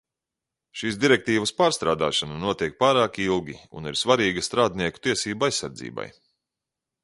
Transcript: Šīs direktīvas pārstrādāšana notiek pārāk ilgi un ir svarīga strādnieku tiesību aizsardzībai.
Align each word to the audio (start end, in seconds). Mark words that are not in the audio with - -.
Šīs 0.79 0.95
direktīvas 1.03 1.53
pārstrādāšana 1.59 2.39
notiek 2.47 2.75
pārāk 2.81 3.21
ilgi 3.27 3.57
un 3.81 3.93
ir 3.93 4.01
svarīga 4.03 4.47
strādnieku 4.51 5.07
tiesību 5.07 5.49
aizsardzībai. 5.51 6.11